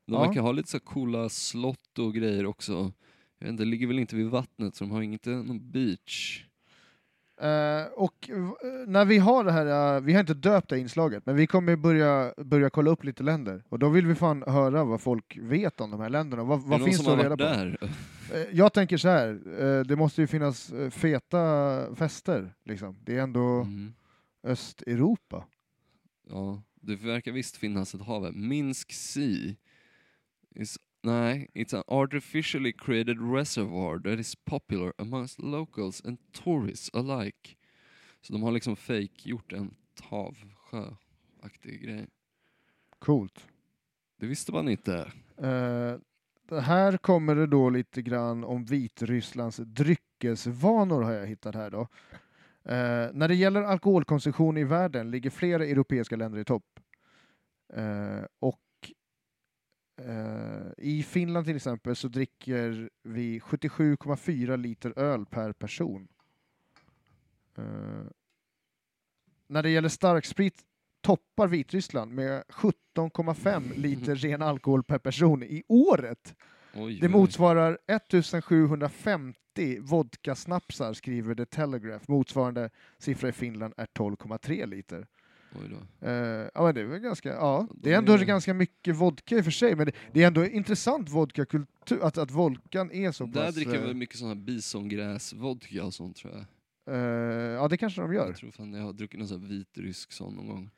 [0.05, 0.27] Ja.
[0.27, 2.73] verkar ha lite så coola slott och grejer också.
[3.39, 6.45] Jag vet inte, det ligger väl inte vid vattnet så de har inte någon beach.
[7.41, 8.37] Eh, och eh,
[8.87, 11.75] när vi har det här, eh, vi har inte döpt det inslaget, men vi kommer
[11.75, 13.63] börja, börja kolla upp lite länder.
[13.69, 16.43] Och då vill vi fan höra vad folk vet om de här länderna.
[16.43, 17.43] Vad, vad finns det att reda på?
[17.43, 17.77] där?
[18.51, 22.53] Jag tänker så här, det måste ju finnas feta fester.
[22.65, 22.97] Liksom.
[23.03, 23.93] Det är ändå Mm.
[24.43, 25.45] Östeuropa.
[26.29, 28.33] Ja, det verkar visst finnas ett hav.
[28.33, 29.55] Minsk Sea.
[30.55, 37.57] Is, nej, it's an artificially created reservoir that is popular amongst locals and tourists alike.
[38.21, 42.07] Så de har liksom fake gjort en havsjöaktig grej.
[42.99, 43.47] Coolt.
[44.19, 45.11] Det visste man inte.
[46.49, 51.81] Det här kommer det då lite grann om Vitrysslands dryckesvanor har jag hittat här då.
[52.65, 56.79] Eh, när det gäller alkoholkonsumtion i världen ligger flera europeiska länder i topp.
[57.73, 58.62] Eh, och
[60.77, 66.07] i Finland till exempel så dricker vi 77,4 liter öl per person.
[67.57, 67.63] Eh,
[69.47, 70.61] när det gäller starksprit
[71.01, 76.35] toppar Vitryssland med 17,5 liter ren alkohol per person i året.
[76.73, 82.05] Oj, Det motsvarar 1750 vodkasnapsar, skriver The Telegraph.
[82.07, 85.07] Motsvarande siffra i Finland är 12,3 liter.
[86.01, 88.95] Eh, ja, men det är väl ganska, ja, De det är ändå är- ganska mycket
[88.95, 92.91] vodka i och för sig, men det, det är ändå intressant vodkakultur, att, att vodkan
[92.91, 93.55] är så Där pass...
[93.55, 96.45] dricker eh, väl mycket sån här bisongräs-vodka och sånt tror jag.
[96.95, 98.27] eh, ja, det kanske de gör.
[98.27, 100.69] Jag tror fan jag har druckit någon sån vitrysk sån någon gång.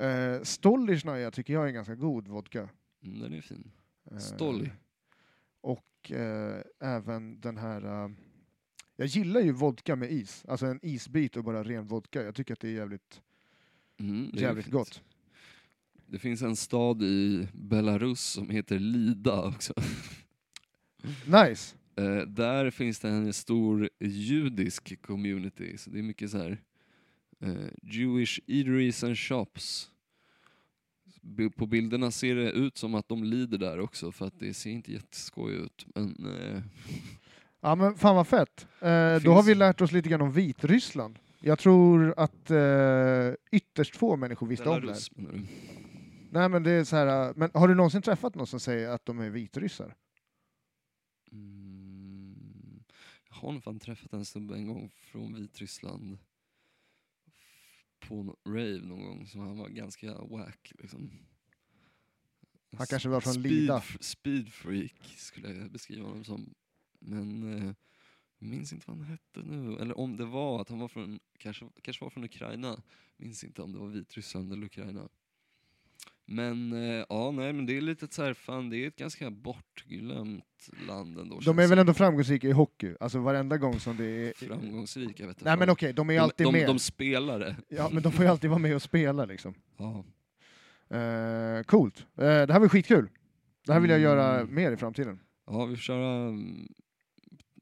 [0.00, 2.68] Uh, Stollichnaja tycker jag är en ganska god vodka.
[3.04, 3.70] Mm, den är fin.
[4.10, 4.70] Eh, Stolly.
[5.60, 8.10] Och eh, även den här...
[8.96, 12.22] jag gillar ju vodka med is, alltså en isbit och bara ren vodka.
[12.22, 13.20] Jag tycker att det är jävligt,
[14.00, 15.02] Mm, jävligt gott.
[16.06, 19.74] Det finns en stad i Belarus som heter Lida också.
[21.26, 21.76] Nice!
[21.96, 26.60] Eh, där finns det en stor judisk community, så det är mycket så här
[27.40, 29.90] eh, Jewish eateries and shops.
[31.56, 34.70] På bilderna ser det ut som att de lider där också, för att det ser
[34.70, 35.86] inte jätteskoj ut.
[35.94, 36.62] Men eh,
[37.60, 38.66] Ja men fan vad fett.
[38.80, 41.18] Eh, Då Finns- har vi lärt oss lite grann om Vitryssland.
[41.46, 44.96] Jag tror att eh, ytterst få människor visste om det?
[46.30, 48.88] Nej men det är så här, eh, men har du någonsin träffat någon som säger
[48.88, 49.96] att de är vitryssar?
[51.32, 52.84] Mm,
[53.28, 56.18] jag har nog fan träffat en snubbe en gång från Vitryssland
[58.00, 61.10] på en rave någon gång, så han var ganska wack liksom.
[62.76, 63.82] Han kanske var från speed, Lida.
[64.00, 66.54] Speedfreak skulle jag beskriva honom som.
[66.98, 67.74] Men eh,
[68.44, 71.66] minns inte vad han hette nu, eller om det var att han var från, kanske,
[71.82, 72.82] kanske var från Ukraina.
[73.16, 75.08] Minns inte om det var Vitryssland eller Ukraina.
[76.26, 79.30] Men eh, ja, nej men det är lite så här, fan det är ett ganska
[79.30, 81.40] bortglömt land ändå.
[81.40, 82.94] De är väl ändå framgångsrika i hockey?
[83.00, 84.46] Alltså varenda gång som det är...
[84.46, 86.66] framgångsrika, jag vet inte Nej men okej, de är ju de, alltid de, med.
[86.66, 87.56] de spelar det.
[87.68, 89.54] Ja men de får ju alltid vara med och spela liksom.
[89.76, 90.04] Ja.
[90.96, 91.98] Eh, coolt.
[92.00, 93.08] Eh, det här var skitkul.
[93.66, 94.54] Det här vill jag göra Mm.
[94.54, 95.20] mer i framtiden.
[95.46, 96.68] ja, vi får köra mm,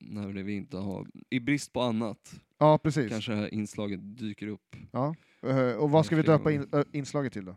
[0.05, 3.11] när vi inte har, i brist på annat, Ja precis.
[3.11, 4.77] kanske det här inslaget dyker upp.
[4.91, 5.15] Ja.
[5.43, 7.57] Eh, och vad ska vi döpa in, ö, inslaget till då?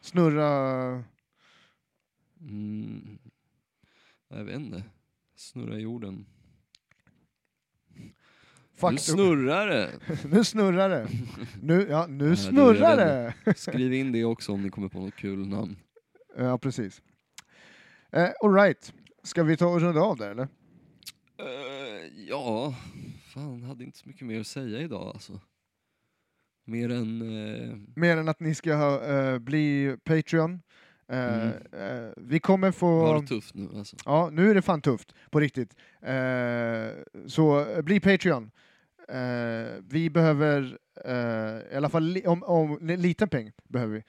[0.00, 1.04] Snurra...
[2.40, 3.18] Mm.
[4.28, 4.82] Jag vet inte.
[5.36, 6.26] Snurra jorden.
[8.74, 9.90] Fuck, nu snurrar det!
[10.30, 11.08] nu snurrar det.
[11.62, 13.54] Nu, ja, nu det snurrar det.
[13.56, 15.76] Skriv in det också om ni kommer på något kul namn.
[16.36, 17.02] Ja, precis.
[18.10, 18.92] Eh, all right.
[19.22, 20.48] Ska vi ta och runda av där eller?
[21.38, 21.73] Eh,
[22.28, 22.74] ja,
[23.34, 25.40] fan hade inte så mycket mer att säga idag alltså.
[26.64, 27.22] Mer än...
[27.22, 30.62] eh, Mer än att ni ska ha, eh, bli Patreon.
[31.08, 31.52] Eh, Mm.
[31.72, 33.06] eh, vi kommer få...
[33.06, 33.96] ha det tufft nu alltså.
[34.04, 35.76] Ja, nu är det fan tufft, på riktigt.
[36.02, 36.88] Eh,
[37.26, 38.50] så bli Patreon.
[39.82, 44.02] Vi behöver, eh, i alla fall li- om, om, en liten peng behöver vi.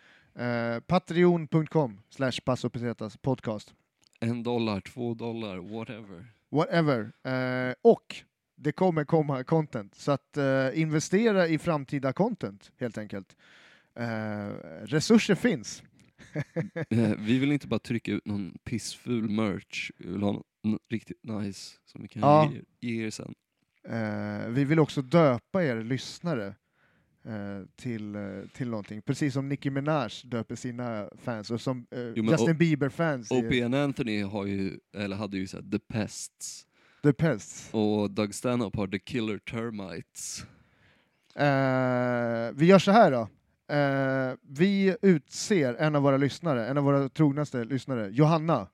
[0.87, 2.31] Patreon.com slash
[3.21, 3.73] podcast.
[4.19, 6.25] En dollar, två dollar, whatever.
[6.55, 7.11] Whatever.
[7.23, 8.15] Eh, och
[8.57, 13.35] det kommer komma content, så att eh, investera i framtida content helt enkelt.
[13.99, 14.47] Eh,
[14.85, 15.83] resurser finns.
[16.89, 20.31] Eh, vi vill inte bara trycka ut någon pissful merch, vi vill ha
[20.63, 22.51] något riktigt nice som vi kan Ja.
[22.81, 23.35] ge, ge er sen.
[23.87, 26.55] Eh, vi vill också döpa er lyssnare
[27.75, 28.21] till, eh,
[28.53, 33.31] till någonting, precis som Nicki Minaj döper sina fans och som eh, men Justin Bieber-fans
[33.31, 33.63] i O.P.
[33.63, 36.65] and Anthony har ju, eller hade ju såhär The Pests,
[37.03, 37.69] The Pests.
[37.73, 40.45] och Doug Stanhope har The Killer Termites.
[41.35, 43.27] Eh, vi gör så här då.
[43.75, 48.67] Eh, vi utser en av våra lyssnare, en av våra trognaste lyssnare, Johanna.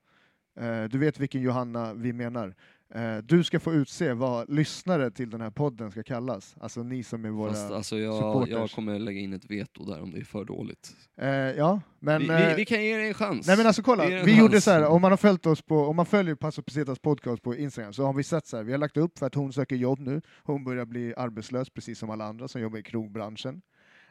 [0.59, 2.55] Eh, du vet vilken Johanna vi menar.
[2.95, 6.55] Eh, du ska få utse vad lyssnare till den här podden ska kallas.
[6.59, 7.49] Alltså ni som är våra...
[7.51, 8.49] Fast alltså jag, supporters.
[8.49, 10.91] jag kommer lägga in ett veto där om det är för dåligt.
[11.17, 12.21] Eh, ja, men...
[12.21, 13.47] vi, eh, vi, vi kan ge er en chans.
[13.47, 14.63] Nej men alltså kolla, vi gjorde chans.
[14.63, 17.55] så här, om man har följt oss på, om man följer Paso Pesetas podcast på
[17.55, 19.75] Instagram så har vi sett så här, vi har lagt upp för att hon söker
[19.75, 23.61] jobb nu, hon börjar bli arbetslös precis som alla andra som jobbar i krogbranschen.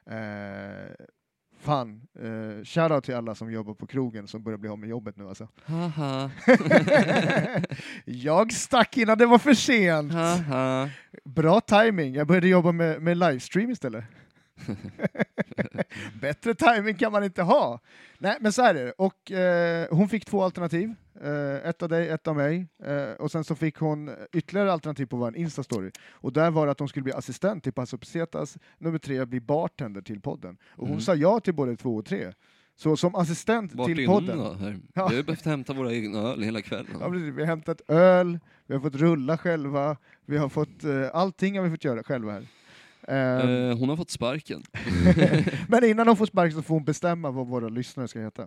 [0.06, 0.94] Eh,
[1.60, 5.16] fan, eh, shoutout till alla som jobbar på krogen som börjar bli av med jobbet
[5.16, 5.48] nu alltså.
[5.64, 6.30] Haha,
[8.04, 10.12] jag stack innan det var för sent!
[10.12, 10.90] haha.
[11.24, 12.14] Bra timing.
[12.14, 14.04] jag började jobba med, med livestream istället.
[16.20, 17.80] Bättre timing kan man inte ha.
[18.18, 18.92] Nej, men så är det.
[18.92, 20.94] Och, eh, hon fick två alternativ.
[21.22, 22.66] Eh, ett av dig, ett av mig.
[22.84, 25.90] Eh, och sen så fick hon ytterligare alternativ på vår Insta-story.
[26.10, 28.58] Och där var det att hon skulle bli assistent till Paso Pesetas.
[28.78, 30.56] Nummer tre, bli bartender till podden.
[30.70, 31.00] Och hon Mm.
[31.00, 32.32] sa ja till både två och tre.
[32.76, 34.38] Så som assistent Vart till är hon podden.
[34.38, 34.52] då?
[34.52, 34.78] Här?
[34.94, 35.08] Ja.
[35.08, 36.96] Vi har behövt hämta våra egna öl hela kvällen.
[37.00, 39.96] Ja, vi har hämtat öl, vi har fått rulla själva,
[40.26, 42.46] vi har fått, eh, allting har vi fått göra själva här.
[43.08, 44.62] Eh, Eh, hon har fått sparken.
[45.68, 48.42] Men innan hon får sparken så får hon bestämma vad våra lyssnare ska heta.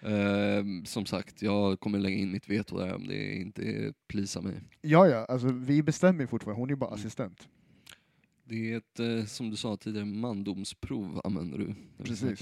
[0.00, 4.54] Eh, som sagt, jag kommer lägga in mitt veto där om det inte plisar mig.
[4.80, 7.00] Ja, ja, alltså vi bestämmer fortfarande, hon är ju bara Mm.
[7.00, 7.48] assistent.
[8.44, 11.74] Det är ett, eh, som du sa tidigare, mandomsprov använder du.
[12.04, 12.40] Precis.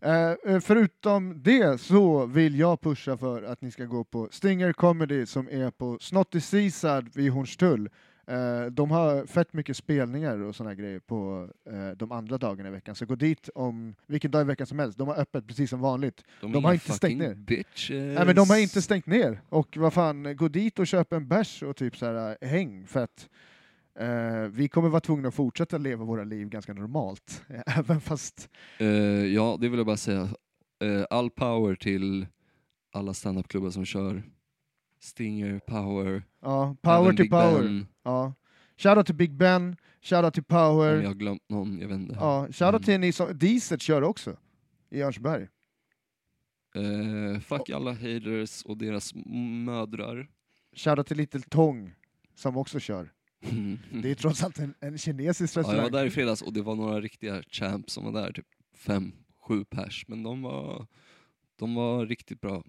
[0.00, 5.26] eh, förutom det så vill jag pusha för att ni ska gå på Stinger Comedy
[5.26, 7.88] som är på Snotty Seaside vid Hornstull.
[8.28, 12.68] Eh, de har fett mycket spelningar och såna här grejer på eh, de andra dagarna
[12.68, 14.98] i veckan, så gå dit om vilken dag i veckan som helst.
[14.98, 16.24] De har öppet precis som vanligt.
[16.40, 17.34] De har inga inte stängt ner.
[17.34, 17.90] Bitches.
[18.16, 19.40] Nej men de har inte stängt ner.
[19.48, 22.86] Och vad fan, gå dit och köp en bärs och typ så här äh, häng
[22.86, 23.28] för att
[23.98, 27.42] eh, vi kommer vara tvungna att fortsätta leva våra liv ganska normalt.
[27.66, 28.86] Även fast, Eh,
[29.26, 30.28] ja, det vill jag bara säga.
[30.84, 32.26] Eh, all power till
[32.92, 34.22] alla standupklubbar som kör.
[35.06, 37.62] Stinger, power, ja, power till power.
[37.62, 37.86] Ben.
[38.02, 38.32] Ja.
[38.76, 40.96] Shoutout till Big Ben, shoutout till Om power.
[41.00, 42.14] jag har glömt någon, jag vet inte.
[42.14, 42.82] Ja, shoutout Mm.
[42.82, 44.36] till ni som, Diesel kör också.
[44.90, 45.48] I Örnsberg.
[46.74, 49.14] Eh, fuck alla haters och deras
[49.64, 50.28] mödrar.
[50.76, 51.94] Shoutout till Little Tong
[52.34, 53.12] som också kör.
[54.02, 55.92] Det är trots allt en, en kinesisk ja, jag var restaurang.
[55.92, 59.12] där i fredags och det var några riktiga champs som var där, typ fem,
[59.48, 60.04] sju pers.
[60.08, 60.86] Men de var,
[61.58, 62.64] de var riktigt bra.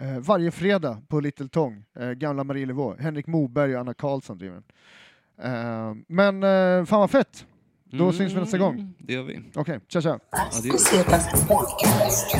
[0.00, 2.94] Eh, varje fredag på Little Tong, eh, gamla Marielevå.
[2.98, 4.64] Henrik Moberg och Anna Karlsson driver den.
[5.52, 7.46] Eh, men eh, fan vad fett!
[7.84, 8.94] Då syns vi nästa gång.
[8.98, 9.42] Det gör vi.
[9.54, 10.18] Okej, tja tja!
[10.72, 12.36] Pesetas Podcast.